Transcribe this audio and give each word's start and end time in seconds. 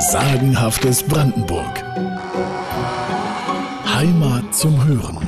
Sagenhaftes 0.00 1.02
Brandenburg. 1.02 1.82
Heimat 3.84 4.54
zum 4.54 4.84
Hören. 4.84 5.18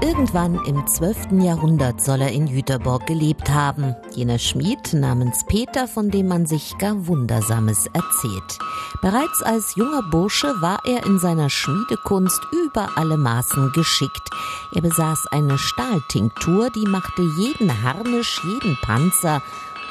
Irgendwann 0.00 0.54
im 0.64 0.86
12. 0.86 1.42
Jahrhundert 1.42 2.00
soll 2.00 2.20
er 2.20 2.30
in 2.30 2.46
Jüterborg 2.46 3.08
gelebt 3.08 3.50
haben. 3.50 3.96
Jener 4.14 4.38
Schmied 4.38 4.94
namens 4.94 5.44
Peter, 5.48 5.88
von 5.88 6.08
dem 6.08 6.28
man 6.28 6.46
sich 6.46 6.78
gar 6.78 7.08
Wundersames 7.08 7.86
erzählt. 7.86 8.58
Bereits 9.02 9.42
als 9.42 9.74
junger 9.74 10.02
Bursche 10.08 10.54
war 10.60 10.78
er 10.84 11.04
in 11.04 11.18
seiner 11.18 11.50
Schmiedekunst 11.50 12.40
über 12.64 12.90
alle 12.96 13.16
Maßen 13.16 13.72
geschickt. 13.72 14.30
Er 14.72 14.82
besaß 14.82 15.26
eine 15.32 15.58
Stahltinktur, 15.58 16.70
die 16.70 16.86
machte 16.86 17.22
jeden 17.22 17.82
Harnisch, 17.82 18.40
jeden 18.44 18.78
Panzer 18.82 19.42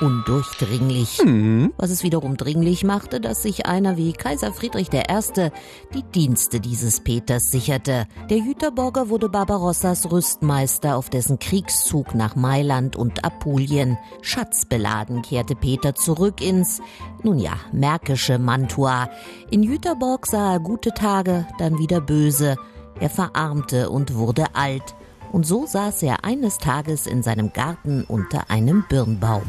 undurchdringlich. 0.01 1.23
Mhm. 1.23 1.73
Was 1.77 1.89
es 1.89 2.03
wiederum 2.03 2.37
dringlich 2.37 2.83
machte, 2.83 3.19
dass 3.19 3.43
sich 3.43 3.65
einer 3.65 3.97
wie 3.97 4.13
Kaiser 4.13 4.53
Friedrich 4.53 4.89
I. 4.93 5.51
die 5.93 6.03
Dienste 6.03 6.59
dieses 6.59 7.01
Peters 7.01 7.51
sicherte. 7.51 8.07
Der 8.29 8.37
Jüterborger 8.37 9.09
wurde 9.09 9.29
Barbarossas 9.29 10.11
Rüstmeister 10.11 10.95
auf 10.95 11.09
dessen 11.09 11.39
Kriegszug 11.39 12.15
nach 12.15 12.35
Mailand 12.35 12.95
und 12.95 13.25
Apulien. 13.25 13.97
Schatzbeladen 14.21 15.21
kehrte 15.21 15.55
Peter 15.55 15.95
zurück 15.95 16.41
ins, 16.41 16.81
nun 17.23 17.39
ja, 17.39 17.53
märkische 17.71 18.39
Mantua. 18.39 19.09
In 19.49 19.63
Jüterborg 19.63 20.27
sah 20.27 20.53
er 20.53 20.59
gute 20.59 20.91
Tage, 20.91 21.47
dann 21.57 21.77
wieder 21.77 22.01
böse. 22.01 22.55
Er 22.99 23.09
verarmte 23.09 23.89
und 23.89 24.15
wurde 24.15 24.55
alt. 24.55 24.95
Und 25.31 25.45
so 25.45 25.65
saß 25.65 26.03
er 26.03 26.25
eines 26.25 26.57
Tages 26.57 27.05
in 27.05 27.23
seinem 27.23 27.53
Garten 27.53 28.03
unter 28.03 28.49
einem 28.49 28.83
Birnbaum. 28.89 29.43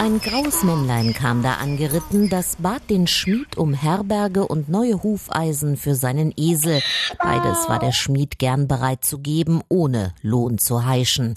Ein 0.00 0.18
graues 0.18 0.62
Männlein 0.62 1.12
kam 1.12 1.42
da 1.42 1.56
angeritten, 1.56 2.30
das 2.30 2.56
bat 2.56 2.88
den 2.88 3.06
Schmied 3.06 3.58
um 3.58 3.74
Herberge 3.74 4.48
und 4.48 4.70
neue 4.70 5.02
Hufeisen 5.02 5.76
für 5.76 5.94
seinen 5.94 6.32
Esel. 6.38 6.80
Beides 7.18 7.68
war 7.68 7.78
der 7.78 7.92
Schmied 7.92 8.38
gern 8.38 8.66
bereit 8.66 9.04
zu 9.04 9.18
geben, 9.18 9.60
ohne 9.68 10.14
Lohn 10.22 10.56
zu 10.56 10.86
heischen. 10.86 11.34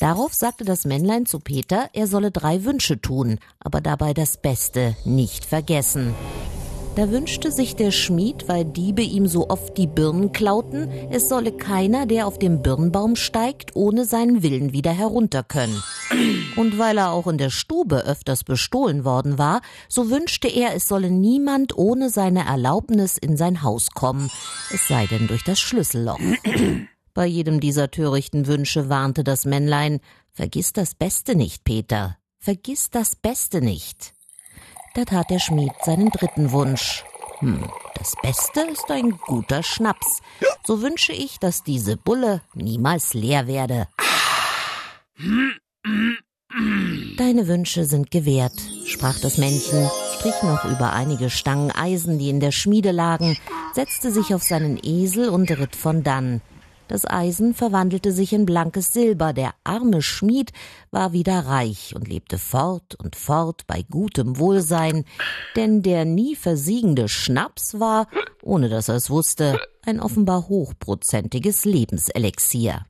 Darauf 0.00 0.32
sagte 0.32 0.64
das 0.64 0.86
Männlein 0.86 1.26
zu 1.26 1.38
Peter, 1.38 1.90
er 1.92 2.06
solle 2.06 2.30
drei 2.30 2.64
Wünsche 2.64 2.98
tun, 2.98 3.40
aber 3.60 3.82
dabei 3.82 4.14
das 4.14 4.38
Beste 4.38 4.96
nicht 5.04 5.44
vergessen. 5.44 6.14
Da 6.96 7.10
wünschte 7.10 7.52
sich 7.52 7.76
der 7.76 7.90
Schmied, 7.90 8.48
weil 8.48 8.64
Diebe 8.64 9.02
ihm 9.02 9.26
so 9.26 9.50
oft 9.50 9.76
die 9.76 9.86
Birnen 9.86 10.32
klauten, 10.32 10.90
es 11.10 11.28
solle 11.28 11.52
keiner, 11.52 12.06
der 12.06 12.26
auf 12.26 12.38
dem 12.38 12.62
Birnbaum 12.62 13.16
steigt, 13.16 13.76
ohne 13.76 14.06
seinen 14.06 14.42
Willen 14.42 14.72
wieder 14.72 14.92
herunter 14.92 15.42
können. 15.42 15.80
Und 16.56 16.78
weil 16.78 16.98
er 16.98 17.12
auch 17.12 17.26
in 17.26 17.38
der 17.38 17.50
Stube 17.50 18.04
öfters 18.04 18.44
bestohlen 18.44 19.04
worden 19.04 19.38
war, 19.38 19.60
so 19.88 20.10
wünschte 20.10 20.48
er, 20.48 20.74
es 20.74 20.88
solle 20.88 21.10
niemand 21.10 21.76
ohne 21.76 22.10
seine 22.10 22.46
Erlaubnis 22.46 23.16
in 23.16 23.36
sein 23.36 23.62
Haus 23.62 23.90
kommen, 23.90 24.30
es 24.72 24.88
sei 24.88 25.06
denn 25.06 25.26
durch 25.26 25.44
das 25.44 25.60
Schlüsselloch. 25.60 26.20
Bei 27.14 27.26
jedem 27.26 27.60
dieser 27.60 27.90
törichten 27.90 28.46
Wünsche 28.46 28.88
warnte 28.88 29.24
das 29.24 29.44
Männlein, 29.44 30.00
vergiss 30.32 30.72
das 30.72 30.94
Beste 30.94 31.34
nicht, 31.34 31.64
Peter, 31.64 32.16
vergiss 32.38 32.90
das 32.90 33.16
Beste 33.16 33.60
nicht. 33.60 34.14
Da 34.94 35.04
tat 35.04 35.30
der 35.30 35.38
Schmied 35.38 35.72
seinen 35.84 36.10
dritten 36.10 36.52
Wunsch. 36.52 37.04
Hm, 37.40 37.68
das 37.94 38.14
Beste 38.22 38.62
ist 38.62 38.90
ein 38.90 39.18
guter 39.26 39.62
Schnaps. 39.62 40.20
So 40.66 40.82
wünsche 40.82 41.12
ich, 41.12 41.38
dass 41.38 41.62
diese 41.62 41.96
Bulle 41.96 42.42
niemals 42.54 43.14
leer 43.14 43.46
werde. 43.46 43.88
Deine 47.28 47.46
Wünsche 47.46 47.84
sind 47.84 48.10
gewährt, 48.10 48.54
sprach 48.86 49.20
das 49.20 49.36
Männchen, 49.36 49.86
strich 50.14 50.42
noch 50.42 50.64
über 50.64 50.94
einige 50.94 51.28
Stangen 51.28 51.70
Eisen, 51.70 52.18
die 52.18 52.30
in 52.30 52.40
der 52.40 52.52
Schmiede 52.52 52.90
lagen, 52.90 53.36
setzte 53.74 54.10
sich 54.10 54.32
auf 54.34 54.42
seinen 54.42 54.80
Esel 54.82 55.28
und 55.28 55.50
ritt 55.50 55.76
von 55.76 56.02
dann. 56.02 56.40
Das 56.88 57.04
Eisen 57.04 57.52
verwandelte 57.52 58.12
sich 58.12 58.32
in 58.32 58.46
blankes 58.46 58.94
Silber, 58.94 59.34
der 59.34 59.52
arme 59.62 60.00
Schmied 60.00 60.52
war 60.90 61.12
wieder 61.12 61.40
reich 61.40 61.92
und 61.94 62.08
lebte 62.08 62.38
fort 62.38 62.94
und 62.94 63.14
fort 63.14 63.66
bei 63.66 63.82
gutem 63.82 64.38
Wohlsein, 64.38 65.04
denn 65.54 65.82
der 65.82 66.06
nie 66.06 66.34
versiegende 66.34 67.10
Schnaps 67.10 67.78
war, 67.78 68.08
ohne 68.42 68.70
dass 68.70 68.88
er 68.88 68.94
es 68.94 69.10
wusste, 69.10 69.60
ein 69.84 70.00
offenbar 70.00 70.48
hochprozentiges 70.48 71.66
Lebenselixier. 71.66 72.86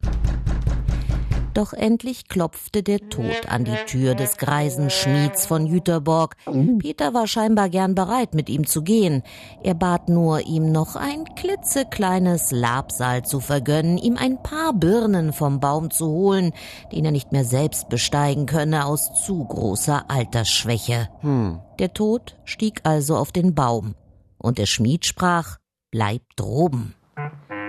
Doch 1.59 1.73
endlich 1.73 2.29
klopfte 2.29 2.85
der 2.85 3.09
Tod 3.09 3.49
an 3.49 3.65
die 3.65 3.75
Tür 3.89 4.15
des 4.15 4.37
greisen 4.37 4.91
Schmieds 4.91 5.45
von 5.45 5.67
Jüterborg. 5.67 6.37
Peter 6.79 7.15
war 7.15 7.27
scheinbar 7.27 7.69
gern 7.69 7.97
bereit, 7.97 8.33
mit 8.33 8.49
ihm 8.49 8.65
zu 8.65 8.83
gehen. 8.83 9.25
Er 9.65 9.75
bat 9.75 10.09
nur, 10.09 10.47
ihm 10.47 10.71
noch 10.71 10.95
ein 10.95 11.25
klitzekleines 11.35 12.53
Labsal 12.53 13.25
zu 13.25 13.41
vergönnen, 13.41 13.99
ihm 13.99 14.17
ein 14.17 14.41
paar 14.41 14.73
Birnen 14.73 15.33
vom 15.33 15.59
Baum 15.59 15.91
zu 15.91 16.07
holen, 16.07 16.53
den 16.93 17.05
er 17.05 17.11
nicht 17.11 17.33
mehr 17.33 17.45
selbst 17.45 17.89
besteigen 17.89 18.47
könne 18.47 18.87
aus 18.87 19.11
zu 19.27 19.45
großer 19.45 20.09
Altersschwäche. 20.09 21.09
Hm. 21.23 21.59
Der 21.81 21.93
Tod 21.93 22.37
stieg 22.45 22.83
also 22.85 23.17
auf 23.17 23.33
den 23.33 23.57
Baum, 23.57 23.97
und 24.39 24.59
der 24.59 24.67
Schmied 24.67 25.07
sprach, 25.07 25.57
bleib 25.91 26.23
droben. 26.37 26.95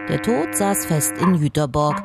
Der 0.10 0.22
Tod 0.22 0.54
saß 0.54 0.86
fest 0.86 1.14
in 1.20 1.34
Jüterborg, 1.34 2.04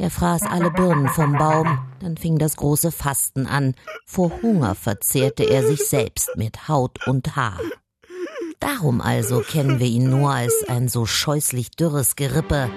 er 0.00 0.10
fraß 0.10 0.42
alle 0.42 0.70
Birnen 0.70 1.08
vom 1.08 1.34
Baum, 1.34 1.78
dann 2.00 2.16
fing 2.16 2.38
das 2.38 2.56
große 2.56 2.90
Fasten 2.90 3.46
an. 3.46 3.74
Vor 4.06 4.32
Hunger 4.42 4.74
verzehrte 4.74 5.44
er 5.44 5.66
sich 5.66 5.86
selbst 5.86 6.30
mit 6.36 6.68
Haut 6.68 7.06
und 7.06 7.36
Haar. 7.36 7.60
Darum 8.60 9.00
also 9.00 9.40
kennen 9.40 9.78
wir 9.78 9.86
ihn 9.86 10.08
nur 10.08 10.30
als 10.30 10.64
ein 10.68 10.88
so 10.88 11.04
scheußlich 11.04 11.70
dürres 11.72 12.16
Gerippe. 12.16 12.70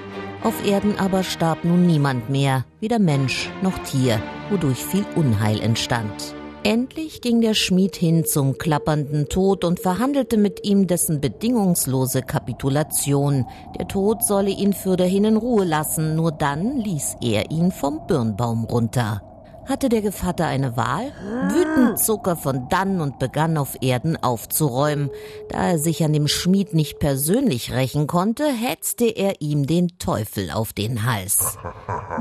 Auf 0.43 0.65
Erden 0.65 0.99
aber 0.99 1.23
starb 1.23 1.63
nun 1.63 1.87
niemand 1.87 2.29
mehr, 2.29 2.65
weder 2.81 2.99
Mensch 2.99 3.49
noch 3.61 3.77
Tier, 3.79 4.21
wodurch 4.49 4.83
viel 4.83 5.05
Unheil 5.15 5.61
entstand. 5.61 6.35
Endlich 6.65 7.19
ging 7.19 7.41
der 7.41 7.55
Schmied 7.55 7.97
hin 7.97 8.23
zum 8.23 8.57
klappernden 8.57 9.27
Tod 9.27 9.65
und 9.65 9.81
verhandelte 9.81 10.37
mit 10.37 10.65
ihm 10.65 10.87
dessen 10.87 11.19
bedingungslose 11.19 12.21
Kapitulation. 12.21 13.45
Der 13.77 13.89
Tod 13.89 14.23
solle 14.23 14.49
ihn 14.49 14.71
fürderhin 14.71 15.25
in 15.25 15.35
Ruhe 15.35 15.65
lassen, 15.65 16.15
nur 16.15 16.31
dann 16.31 16.77
ließ 16.77 17.17
er 17.21 17.51
ihn 17.51 17.73
vom 17.73 18.07
Birnbaum 18.07 18.63
runter. 18.63 19.21
Hatte 19.67 19.89
der 19.89 20.01
Gevatter 20.01 20.45
eine 20.45 20.77
Wahl? 20.77 21.11
Wütend 21.49 21.99
zog 21.99 22.27
er 22.27 22.37
von 22.37 22.67
dann 22.69 23.01
und 23.01 23.19
begann 23.19 23.57
auf 23.57 23.75
Erden 23.81 24.21
aufzuräumen. 24.21 25.09
Da 25.49 25.71
er 25.71 25.79
sich 25.79 26.03
an 26.03 26.13
dem 26.13 26.27
Schmied 26.27 26.73
nicht 26.73 26.99
persönlich 26.99 27.73
rächen 27.73 28.07
konnte, 28.07 28.45
hetzte 28.45 29.05
er 29.05 29.41
ihm 29.41 29.67
den 29.67 29.97
Teufel 29.99 30.49
auf 30.51 30.71
den 30.71 31.05
Hals. 31.05 31.57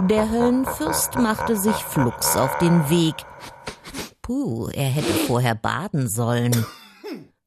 Der 0.08 0.30
Höllenfürst 0.30 1.16
machte 1.16 1.56
sich 1.56 1.76
flugs 1.76 2.36
auf 2.36 2.58
den 2.58 2.90
Weg. 2.90 3.14
Puh, 4.32 4.70
er 4.72 4.88
hätte 4.88 5.12
vorher 5.12 5.54
baden 5.54 6.08
sollen. 6.08 6.64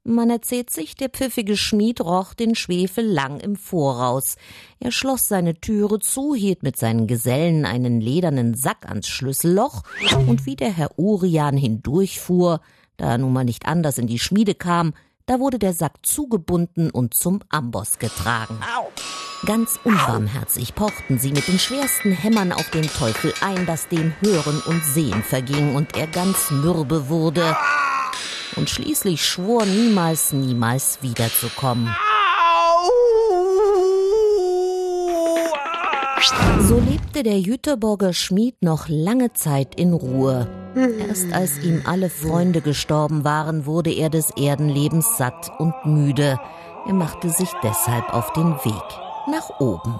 Man 0.03 0.29
erzählt 0.29 0.69
sich, 0.69 0.93
der 0.93 1.09
pfiffige 1.09 1.57
Schmied 1.57 1.99
roch 1.99 2.35
den 2.35 2.53
Schwefel 2.53 3.03
lang 3.03 3.39
im 3.39 3.55
Voraus. 3.55 4.35
Er 4.79 4.91
schloss 4.91 5.27
seine 5.27 5.59
Türe 5.59 5.97
zu, 5.97 6.35
hielt 6.35 6.61
mit 6.61 6.77
seinen 6.77 7.07
Gesellen 7.07 7.65
einen 7.65 8.01
ledernen 8.01 8.53
Sack 8.53 8.87
ans 8.87 9.07
Schlüsselloch, 9.07 9.81
und 10.27 10.45
wie 10.45 10.55
der 10.55 10.71
Herr 10.71 10.99
Urian 10.99 11.57
hindurchfuhr, 11.57 12.61
da 12.97 13.13
er 13.13 13.17
nun 13.17 13.33
mal 13.33 13.45
nicht 13.45 13.65
anders 13.65 13.97
in 13.97 14.05
die 14.05 14.19
Schmiede 14.19 14.53
kam, 14.53 14.93
da 15.25 15.39
wurde 15.39 15.57
der 15.57 15.73
Sack 15.73 16.05
zugebunden 16.05 16.91
und 16.91 17.15
zum 17.15 17.39
Amboss 17.49 17.97
getragen. 17.97 18.59
Ganz 19.43 19.79
unbarmherzig 19.83 20.73
pochten 20.75 21.19
sie 21.19 21.31
mit 21.31 21.47
den 21.47 21.59
schwersten 21.59 22.11
Hämmern 22.11 22.51
auf 22.51 22.69
den 22.71 22.87
Teufel 22.87 23.33
ein, 23.41 23.65
dass 23.65 23.87
dem 23.89 24.13
Hören 24.23 24.61
und 24.65 24.83
Sehen 24.85 25.23
verging 25.23 25.75
und 25.75 25.97
er 25.97 26.07
ganz 26.07 26.49
mürbe 26.51 27.09
wurde 27.09 27.55
und 28.55 28.69
schließlich 28.69 29.23
schwor 29.23 29.65
niemals, 29.65 30.31
niemals 30.31 30.99
wiederzukommen. 31.01 31.93
So 36.61 36.79
lebte 36.79 37.21
der 37.21 37.39
Jüterborger 37.39 38.13
Schmied 38.13 38.63
noch 38.63 38.87
lange 38.87 39.33
Zeit 39.33 39.75
in 39.75 39.93
Ruhe. 39.93 40.47
Erst 41.07 41.31
als 41.33 41.59
ihm 41.59 41.83
alle 41.85 42.09
Freunde 42.09 42.61
gestorben 42.61 43.23
waren, 43.23 43.65
wurde 43.65 43.91
er 43.91 44.09
des 44.09 44.31
Erdenlebens 44.31 45.17
satt 45.17 45.51
und 45.59 45.73
müde. 45.85 46.39
Er 46.87 46.93
machte 46.93 47.29
sich 47.29 47.49
deshalb 47.63 48.11
auf 48.11 48.33
den 48.33 48.53
Weg 48.63 49.04
nach 49.27 49.59
oben. 49.59 49.99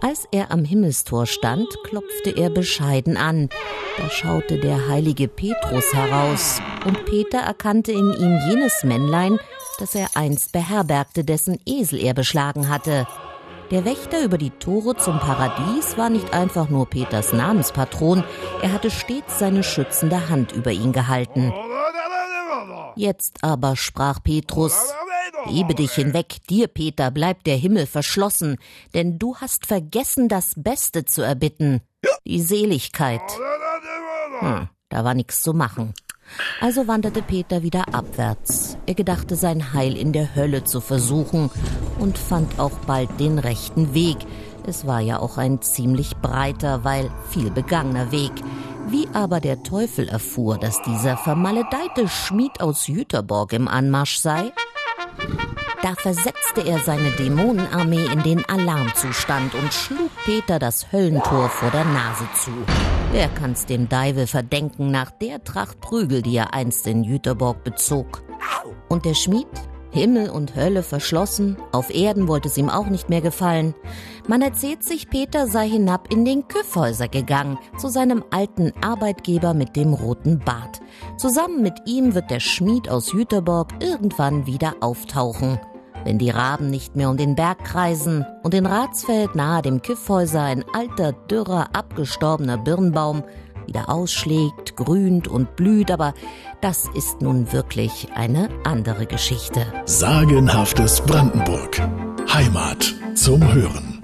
Als 0.00 0.28
er 0.30 0.50
am 0.50 0.64
Himmelstor 0.64 1.26
stand, 1.26 1.66
klopfte 1.84 2.30
er 2.30 2.50
bescheiden 2.50 3.16
an. 3.16 3.48
Da 3.96 4.10
schaute 4.10 4.58
der 4.58 4.88
heilige 4.88 5.26
Petrus 5.26 5.92
heraus, 5.94 6.60
und 6.84 7.06
Peter 7.06 7.38
erkannte 7.38 7.92
in 7.92 8.12
ihm 8.12 8.38
jenes 8.48 8.84
Männlein, 8.84 9.38
das 9.78 9.94
er 9.94 10.08
einst 10.14 10.52
beherbergte, 10.52 11.24
dessen 11.24 11.58
Esel 11.66 12.00
er 12.00 12.14
beschlagen 12.14 12.68
hatte. 12.68 13.06
Der 13.70 13.84
Wächter 13.84 14.22
über 14.22 14.38
die 14.38 14.50
Tore 14.50 14.96
zum 14.96 15.18
Paradies 15.18 15.98
war 15.98 16.08
nicht 16.08 16.32
einfach 16.32 16.68
nur 16.68 16.86
Peters 16.86 17.32
Namenspatron, 17.32 18.22
er 18.62 18.72
hatte 18.72 18.90
stets 18.90 19.38
seine 19.38 19.64
schützende 19.64 20.28
Hand 20.28 20.52
über 20.52 20.70
ihn 20.70 20.92
gehalten. 20.92 21.52
Jetzt 22.94 23.38
aber 23.42 23.76
sprach 23.76 24.22
Petrus, 24.22 24.94
Hebe 25.48 25.74
dich 25.74 25.92
hinweg, 25.92 26.36
dir, 26.48 26.66
Peter, 26.66 27.10
bleibt 27.10 27.46
der 27.46 27.56
Himmel 27.56 27.86
verschlossen, 27.86 28.58
denn 28.94 29.18
du 29.18 29.36
hast 29.36 29.66
vergessen, 29.66 30.28
das 30.28 30.54
Beste 30.56 31.04
zu 31.04 31.22
erbitten, 31.22 31.80
die 32.26 32.40
Seligkeit. 32.40 33.22
Hm, 34.40 34.68
da 34.88 35.04
war 35.04 35.14
nichts 35.14 35.42
zu 35.42 35.52
machen. 35.54 35.94
Also 36.60 36.88
wanderte 36.88 37.22
Peter 37.22 37.62
wieder 37.62 37.94
abwärts. 37.94 38.76
Er 38.86 38.94
gedachte, 38.94 39.36
sein 39.36 39.72
Heil 39.72 39.96
in 39.96 40.12
der 40.12 40.34
Hölle 40.34 40.64
zu 40.64 40.80
versuchen 40.80 41.50
und 41.98 42.18
fand 42.18 42.58
auch 42.58 42.78
bald 42.86 43.20
den 43.20 43.38
rechten 43.38 43.94
Weg. 43.94 44.16
Es 44.66 44.86
war 44.86 45.00
ja 45.00 45.20
auch 45.20 45.38
ein 45.38 45.62
ziemlich 45.62 46.16
breiter, 46.16 46.82
weil 46.82 47.10
viel 47.30 47.50
begangener 47.50 48.10
Weg. 48.10 48.32
Wie 48.88 49.08
aber 49.12 49.40
der 49.40 49.62
Teufel 49.62 50.08
erfuhr, 50.08 50.58
dass 50.58 50.82
dieser 50.82 51.16
vermaledeite 51.16 52.08
Schmied 52.08 52.60
aus 52.60 52.86
Jüterborg 52.86 53.52
im 53.52 53.68
Anmarsch 53.68 54.18
sei, 54.18 54.52
da 55.82 55.94
versetzte 55.94 56.62
er 56.62 56.80
seine 56.80 57.10
Dämonenarmee 57.12 58.06
in 58.06 58.22
den 58.22 58.44
Alarmzustand 58.48 59.54
und 59.54 59.72
schlug 59.72 60.10
Peter 60.24 60.58
das 60.58 60.90
Höllentor 60.90 61.48
vor 61.48 61.70
der 61.70 61.84
Nase 61.84 62.26
zu. 62.34 62.50
Wer 63.12 63.28
kann's 63.28 63.66
dem 63.66 63.88
Deivel 63.88 64.26
verdenken 64.26 64.90
nach 64.90 65.12
der 65.12 65.44
Tracht 65.44 65.80
Prügel, 65.80 66.22
die 66.22 66.36
er 66.36 66.54
einst 66.54 66.86
in 66.88 67.04
Jüterborg 67.04 67.62
bezog? 67.62 68.24
Und 68.88 69.04
der 69.04 69.14
Schmied? 69.14 69.46
Himmel 69.96 70.28
und 70.28 70.54
Hölle 70.54 70.82
verschlossen, 70.82 71.56
auf 71.72 71.92
Erden 71.92 72.28
wollte 72.28 72.48
es 72.48 72.58
ihm 72.58 72.68
auch 72.68 72.88
nicht 72.88 73.08
mehr 73.08 73.22
gefallen. 73.22 73.74
Man 74.28 74.42
erzählt 74.42 74.84
sich, 74.84 75.08
Peter 75.08 75.46
sei 75.46 75.68
hinab 75.68 76.12
in 76.12 76.26
den 76.26 76.46
Küffhäuser 76.46 77.08
gegangen, 77.08 77.58
zu 77.78 77.88
seinem 77.88 78.22
alten 78.30 78.72
Arbeitgeber 78.82 79.54
mit 79.54 79.74
dem 79.74 79.94
roten 79.94 80.38
Bart. 80.38 80.80
Zusammen 81.16 81.62
mit 81.62 81.74
ihm 81.86 82.14
wird 82.14 82.30
der 82.30 82.40
Schmied 82.40 82.90
aus 82.90 83.12
Jüterborg 83.12 83.72
irgendwann 83.80 84.46
wieder 84.46 84.74
auftauchen. 84.80 85.58
Wenn 86.04 86.18
die 86.18 86.30
Raben 86.30 86.70
nicht 86.70 86.94
mehr 86.94 87.08
um 87.08 87.16
den 87.16 87.34
Berg 87.34 87.64
kreisen 87.64 88.24
und 88.42 88.54
in 88.54 88.66
Ratsfeld 88.66 89.34
nahe 89.34 89.62
dem 89.62 89.80
Kiffhäuser 89.80 90.42
ein 90.42 90.64
alter, 90.72 91.12
dürrer, 91.12 91.70
abgestorbener 91.72 92.58
Birnbaum 92.58 93.24
wieder 93.66 93.88
ausschlägt, 93.88 94.76
grünt 94.76 95.28
und 95.28 95.56
blüht, 95.56 95.90
aber 95.90 96.14
das 96.60 96.88
ist 96.94 97.20
nun 97.22 97.52
wirklich 97.52 98.08
eine 98.14 98.48
andere 98.64 99.06
Geschichte. 99.06 99.66
Sagenhaftes 99.84 101.00
Brandenburg. 101.02 101.80
Heimat 102.32 102.94
zum 103.14 103.52
Hören. 103.52 103.95